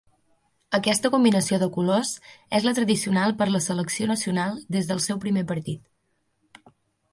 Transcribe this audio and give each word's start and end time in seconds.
Aquesta 0.77 1.11
combinació 1.15 1.59
de 1.63 1.67
colors 1.75 2.13
és 2.61 2.65
la 2.69 2.73
tradicional 2.79 3.37
per 3.43 3.47
a 3.49 3.55
la 3.57 3.63
selecció 3.67 4.09
nacional 4.15 4.59
des 4.79 4.91
del 4.95 5.05
seu 5.09 5.23
primer 5.27 5.47
partit. 5.55 6.69